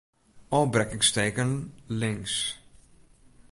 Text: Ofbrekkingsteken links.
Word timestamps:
Ofbrekkingsteken 0.51 1.73
links. 1.87 2.35